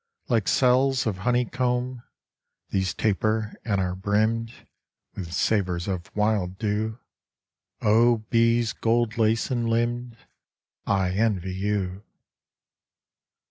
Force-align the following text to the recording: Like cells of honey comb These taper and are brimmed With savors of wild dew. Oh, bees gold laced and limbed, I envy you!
Like 0.29 0.47
cells 0.47 1.05
of 1.05 1.19
honey 1.19 1.45
comb 1.45 2.01
These 2.69 2.95
taper 2.95 3.53
and 3.63 3.79
are 3.79 3.93
brimmed 3.93 4.65
With 5.13 5.31
savors 5.31 5.87
of 5.87 6.09
wild 6.15 6.57
dew. 6.57 6.97
Oh, 7.83 8.17
bees 8.31 8.73
gold 8.73 9.19
laced 9.19 9.51
and 9.51 9.69
limbed, 9.69 10.17
I 10.87 11.11
envy 11.11 11.53
you! 11.53 12.03